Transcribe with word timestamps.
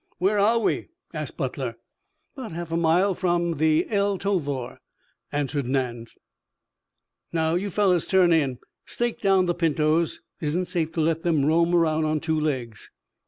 "Where 0.17 0.39
are 0.39 0.57
we?" 0.57 0.87
asked 1.13 1.37
Butler. 1.37 1.77
"'Bout 2.35 2.53
half 2.53 2.71
a 2.71 2.75
mile 2.75 3.13
from 3.13 3.57
the 3.57 3.87
El 3.87 4.17
Tovar," 4.17 4.79
answered 5.31 5.67
Nance. 5.67 6.17
"Now 7.31 7.53
you 7.53 7.69
fellows 7.69 8.07
turn 8.07 8.33
in. 8.33 8.57
Stake 8.87 9.21
down 9.21 9.45
the 9.45 9.53
pintos. 9.53 10.19
Isn't 10.39 10.65
safe 10.65 10.91
to 10.93 11.01
let 11.01 11.21
them 11.21 11.45
roam 11.45 11.75
around 11.75 12.05
on 12.05 12.19
two 12.19 12.39
legs." 12.39 12.89